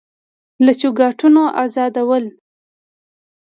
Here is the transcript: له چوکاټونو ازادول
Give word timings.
له 0.65 0.71
چوکاټونو 0.79 1.43
ازادول 1.63 2.25